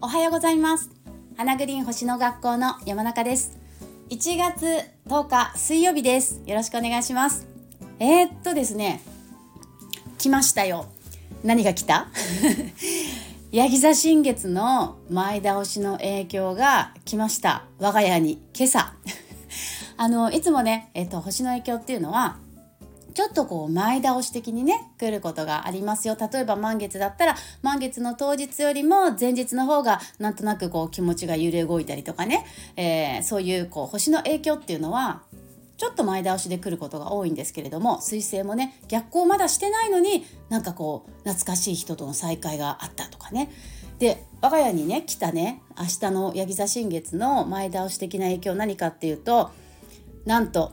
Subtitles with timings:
[0.00, 0.88] おはようございます。
[1.36, 3.58] 花グリーン星の学校の山中です。
[4.10, 6.40] 1月10日水曜日です。
[6.46, 7.48] よろしくお願いします。
[7.98, 9.02] えー、っとですね
[10.18, 10.86] 来ましたよ。
[11.42, 12.06] 何が来た？
[13.50, 17.64] ヤギ座新月の前倒しの影響が来ました。
[17.80, 18.40] 我が家に。
[18.56, 18.94] 今朝。
[19.96, 22.38] あのいつもね、えっと、星の影響っていうのは
[23.12, 26.16] ちょっとこう前倒し的にね来ることがありますよ。
[26.18, 32.46] 例えば満月だったら満月の当日よりも前日の方がなんとなくこう気持ちが揺れ動いたりとかね、
[32.76, 35.22] えー、そういうこう星の影響っていうのは
[35.76, 43.50] ちょっと前倒しで来ることが多いんですけれども彗星もね逆行まだしてないのになんかこう懐かしい人との再会があったとかね。
[43.98, 49.50] で我が家にね来たね明日のヤギ座新月の前倒し的な影響何かっていうと
[50.24, 50.72] なんと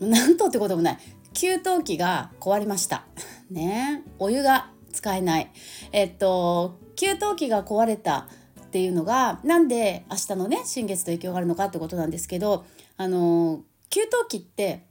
[0.00, 0.98] なんとってこともない。
[1.36, 3.04] 給湯器が壊れました。
[3.50, 4.02] ね。
[4.18, 5.52] お湯が使えない。
[5.92, 8.26] えっと給湯器が壊れた
[8.58, 12.64] っていうのがなんで明日のね新月と影響があるのかってことなんですけど
[12.96, 14.86] あの給湯器って、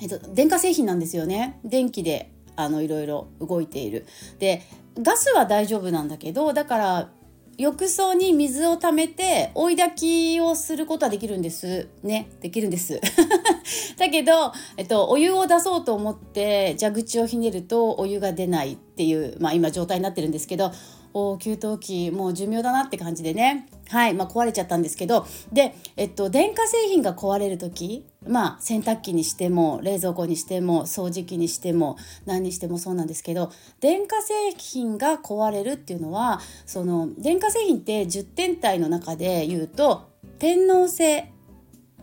[0.00, 1.58] えっと、電化製品なんですよね。
[1.64, 4.06] 電気であのいろいろ動いている。
[4.38, 4.62] で
[5.02, 7.10] ガスは大丈夫なんだけどだから
[7.58, 12.30] 浴槽に水を溜めて追い炊きをすることはできるんですね。
[12.40, 13.00] できるんです。
[13.98, 20.72] だけど、えっと、お湯を出そうと思って蛇口をひねるとお湯が出ないっていう、まあ、今状態になってるんですけど
[21.12, 33.50] お給湯器もう寿命だなって感じでねはい、まあ、壊れちゃったんですけどで、えっと、電化製品が壊れる時まあ洗濯機にしても冷蔵庫にしても掃除機にしても何にしてもそうなんですけど
[33.80, 41.24] 電化製品が壊れるっていうのはその電化製品って10天体の中で言うと天王星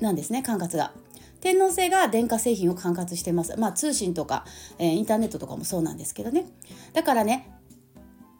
[0.01, 0.91] なんですね管轄が。
[1.39, 3.55] 天王星が電化製品を管轄してます。
[3.57, 4.43] まあ通信とか、
[4.79, 6.45] えー、インターネットとかもそうなんですけどね。
[6.93, 7.49] だからね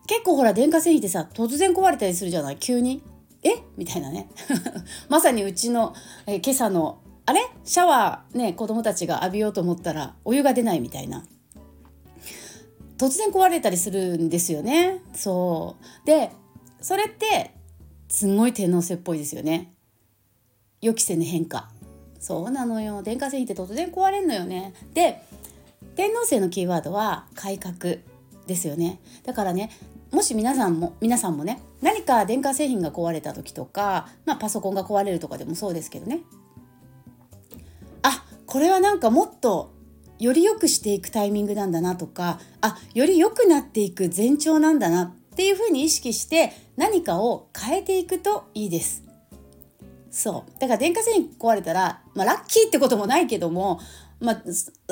[0.08, 2.58] 結構ほら電化製品ってさ突然壊れたりするじゃない？
[2.58, 3.04] 急に？
[3.44, 3.50] え？
[3.78, 4.30] みたいなね。
[5.10, 5.94] まさにうちの、
[6.26, 7.42] え今朝のあれ？
[7.66, 11.26] シャワーね子供たちが浴びようと思ったらお湯が出ないみたいな。
[12.98, 15.04] 突然壊れたりするんですよね。
[15.14, 16.08] そう。
[16.08, 16.32] で
[16.82, 17.54] それって
[18.10, 19.74] すごい天皇制っぽいですよね。
[20.82, 21.70] 予期せぬ変化。
[22.20, 23.04] そうなのよ。
[23.04, 24.74] 電化製品って突然壊れんのよね。
[24.94, 25.22] で
[25.96, 27.98] 天皇制のキーワードは改革
[28.48, 29.00] ですよね。
[29.24, 29.70] だからね
[30.12, 36.22] もし皆さんも皆さんもね何か電化製品が壊れた時とか、まあ、パソコンが壊れるとかでもそうですけどね
[38.04, 39.74] あこれはなんかもっと
[40.20, 49.04] より良くしていくタイミングなんだなとかあより良くなっていく前兆なんだなっていうふうに意識して何かを変えていくといいです。
[50.10, 53.80] そうだから電化製品壊れたら、まあ、ラッキーってこともないけども
[54.20, 54.36] まあ、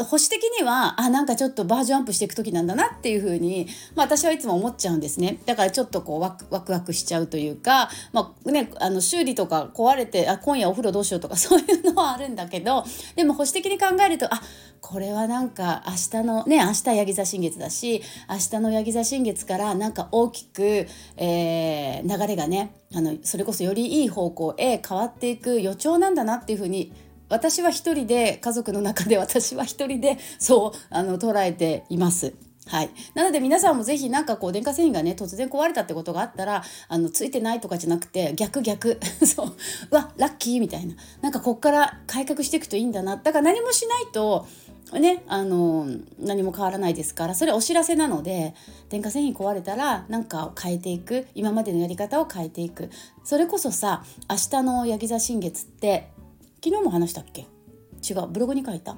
[0.04, 5.40] 保守的にはあなんかちょっとバージョンアップしていく時なんだなっていうふうに、まあ、私はいつも思っちゃうんですね。
[5.46, 12.86] だからちょっとこうワクワクワクしちゃうというか、まあね、あの修理とか壊れてあ今夜お風呂どうしようとか そういうのはあるんだけど
[13.16, 14.42] でも保守的に考えるとあ
[14.82, 20.88] これはなんか明日のね明日ヤギ座新月だし明日のヤギ座新月からなんか大きく、
[21.18, 26.94] えー、流れがねあのそれこそよりいい方向へ変わっていく予兆なんだなっていうふうに
[27.30, 32.34] 私は一人で家族の中で私は一人でそうあの捉えています。
[32.68, 39.00] はい、なので皆さんもぜひなんかこう電化製品がね突然壊れたってことがあったらあのついてないとかじゃなくて逆逆。
[39.26, 39.56] そう。
[39.92, 40.96] うわラッキーみたいな。
[41.22, 43.18] なんかこっから改革していくといいんだな。
[43.18, 44.48] だから何もしないと
[44.94, 45.88] ねあの
[46.20, 48.56] 何も変わらないですからそれお知らせなので
[48.90, 51.28] 電化製品壊れたら何かを変えていく。
[51.36, 52.90] 今までのやり方を変えていく。
[53.24, 56.15] それこそさ明日のヤギ座新月って
[56.64, 57.48] 昨日も話したっけ？
[58.08, 58.98] 違うブログに書いた。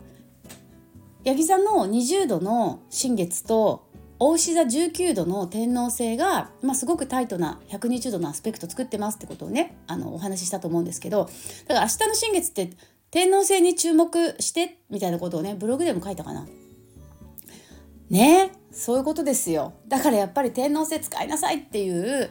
[1.24, 3.88] ヤギ座の20度の新月と
[4.20, 11.30] 大牛座19度の天王星が、まあ、すごくタイトな120度のアスペクト作ってますってことをねあのお話ししたと思うんですけど
[11.68, 12.70] だから明日の新月って
[13.12, 16.48] 天王星に注目してみたいなことをねブログでも書いたかな。
[18.10, 19.74] ねそういうことですよ。
[19.88, 22.30] だからやっぱり天王星使いなさいっていう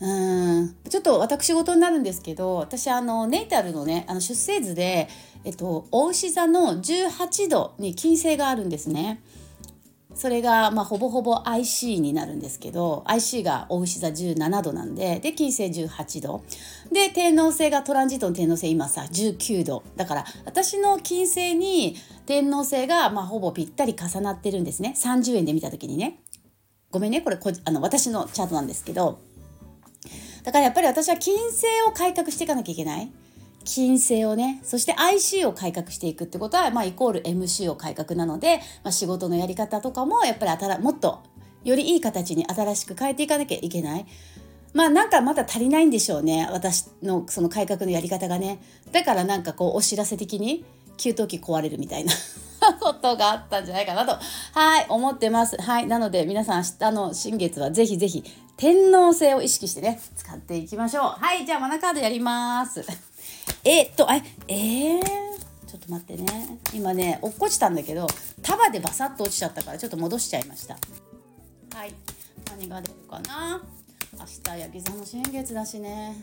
[0.00, 0.76] うん。
[0.88, 5.08] ちょっと私事になるんですけど私あのネイタルのねあの出生図で、
[5.44, 9.22] えっと、お牛座の18度に金星があるんですね。
[10.14, 16.42] それが、まあ、ほぼほぼ IC になるんですけど IC がお牛座17度なんでで金星18度。
[16.90, 19.82] で天王星がトランジットの天王星今さ19度。
[19.96, 24.94] だから私の金星に天王星が、まあ、ほぼぴったり重なってるんですね。
[24.96, 26.20] 30円で見た時にね。
[26.90, 27.20] ごめんね。
[27.20, 29.25] これこあの私のチャートなんですけど。
[30.46, 33.10] だからやっぱり私は金星を改革していかなきゃいけない。
[33.64, 41.20] 金星をねそして IC を改革していくってことは、まあ、イコール MC を改革なので、まあ、仕事のやり方とかもやっぱり新もっと
[41.64, 44.06] よりいい形に新しく変えていかなきゃいけない。
[44.72, 46.48] まあなんかまだ足りないんでしょうね。
[46.52, 48.62] 私のその改革のやり方がね。
[48.92, 50.64] だからなんかこうお知らせ的に
[50.96, 52.12] 給湯器壊れるみたいな。
[52.80, 54.18] ことがあったんじゃないかなと
[54.54, 55.56] はい思ってます。
[55.60, 58.24] はいなので皆さん明日の新月はぜひぜひ
[58.56, 61.04] 天皇制を意識してね使っていきましょう。
[61.04, 62.84] はいじゃあマナカードやります。
[63.64, 65.02] えー、っとええー、
[65.66, 66.58] ちょっと待ってね。
[66.72, 68.06] 今ね落っこちたんだけど
[68.42, 70.76] 束でバサッと落ちちゃったからちょっと戻しちゃいました。
[71.76, 71.94] はい
[72.50, 73.60] 何が出るかな？
[74.18, 76.16] 明日焼き座の新月だしね。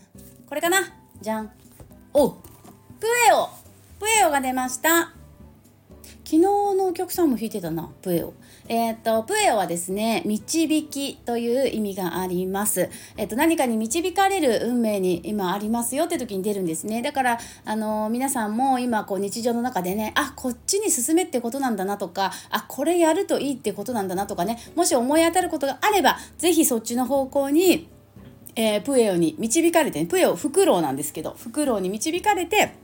[0.50, 0.80] これかな？
[1.22, 1.52] じゃん。
[2.14, 3.50] おプエオ。
[4.00, 5.23] プエオが出ました。
[6.34, 8.34] 昨日のお客さんも弾いてたなプエオ。
[8.68, 17.04] えー、っとプエオはですね導きという意味があります、えー、っと何かに導かれる運命に今ありますよって時に出るんですね。
[17.04, 27.88] だからあの皆さんも今こう日常の中でねあこっちに進めってことなんだなとかあこれやるといいってことなんだなとかねもし思い当たることがあれば是非そっちの方向に
[28.56, 32.76] えー、プエオに導かれて、ね、プエオフクロウなんですけどフクロウに導かれて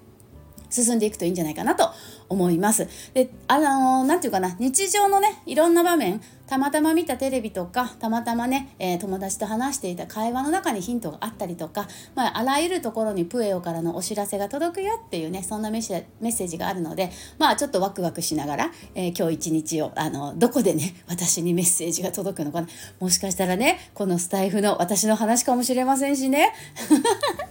[0.70, 1.92] 進んでいくといいんじゃないかなと
[2.30, 2.88] 思います。
[3.14, 22.68] で、あのー、て言うかな、日常のね、いろんな場面、たまたま見たテレビとか、たまたまね、えー、友達と話していた会話の中にヒントがあったりとか、まあ、あらゆるところにプエオからのお知らせが届くよっていうね、そんなメッセージがあるので、まあ、ちょっとワクワクしながら、えー、今日一日を、あの、どこでね、私にメッセージが届くのかな。
[23.00, 26.52] もしかしたらね、このスタイフの私の話かもしれませんしね。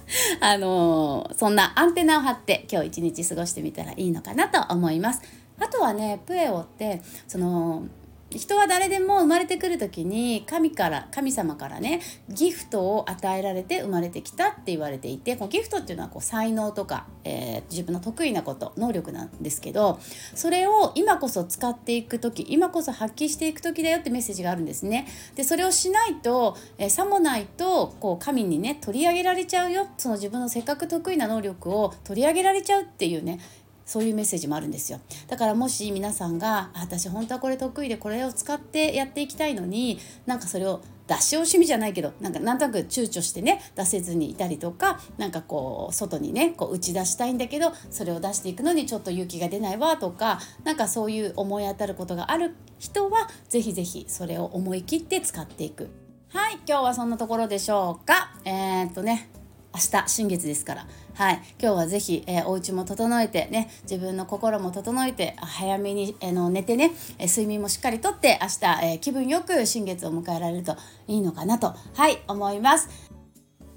[0.40, 5.22] あのそんなアンテナを張って今日一日過ごしてみたらいいのかなと思います。
[5.60, 7.86] あとはねプエオってその
[8.30, 19.98] 人は誰でも生まれてくる時に神から神様からねギフトを与えられて生まれてきたって言われていてこのギフトっていうのはこう才能とか、えー、自分の得意なこと能力なんですけど
[20.34, 25.06] それを今こそ使っていく時今こそ発揮していく時だよってメッセージがあるんですね。
[25.34, 33.40] でそれをしないと、えー、さもないとこう神にね取り上げられちゃうよその自分のせっかく得意な能力を取り上げられちゃうっていうね
[33.88, 55.88] そういうメッセージもあるんですよだからもし皆さんが私本当はこれ得意でこれを使ってやっていきたいのになんかそれを出し惜しみじゃないけどなんかなんとなく躊躇してね出せずにいたりとかなんかこう外にねこう打ち出したいんだけどそれを出していくのにちょっと勇気が出ないわとかなんかそういう思い当たることがある人は是非是非それを思い切って使っていく。
[56.30, 59.30] はい今日はそんなところでしょうかえー、っとね
[59.78, 60.86] 明日新月ですから。
[61.14, 70.76] はい、今日はぜひ、えー、お家も整えてね自分の心も整えて早めに、えー、の寝てね、え睡眠もしっかりとって明日、えー、気分よく新月を迎えられると
[71.06, 72.88] いいのかなとはい思います。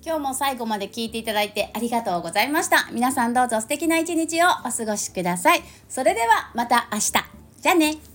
[0.04, 2.90] 今日も最後まで聞いていただいてありがとうございました。
[2.92, 5.62] 皆さんどうぞ素敵な一日をお過ごしください。
[5.88, 7.12] それではまた明日。
[7.62, 8.11] じゃあね。